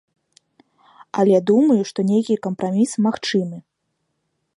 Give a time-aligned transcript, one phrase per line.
[1.23, 3.57] Але думаю, што нейкі кампраміс магчымы.